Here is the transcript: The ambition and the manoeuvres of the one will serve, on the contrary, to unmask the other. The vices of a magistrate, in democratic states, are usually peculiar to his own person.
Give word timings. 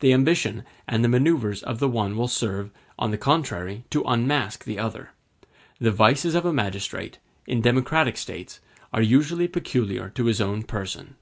The 0.00 0.12
ambition 0.12 0.64
and 0.86 1.02
the 1.02 1.08
manoeuvres 1.08 1.62
of 1.62 1.78
the 1.78 1.88
one 1.88 2.14
will 2.14 2.28
serve, 2.28 2.70
on 2.98 3.10
the 3.10 3.16
contrary, 3.16 3.84
to 3.88 4.02
unmask 4.02 4.64
the 4.64 4.78
other. 4.78 5.12
The 5.78 5.90
vices 5.92 6.34
of 6.34 6.44
a 6.44 6.52
magistrate, 6.52 7.18
in 7.46 7.62
democratic 7.62 8.18
states, 8.18 8.60
are 8.92 9.00
usually 9.00 9.48
peculiar 9.48 10.10
to 10.10 10.26
his 10.26 10.42
own 10.42 10.62
person. 10.64 11.16